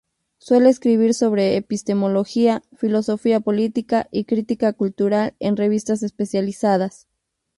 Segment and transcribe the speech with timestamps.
[0.39, 7.07] Suele escribir sobre epistemología, filosofía política y crítica cultural en revistas especializadas.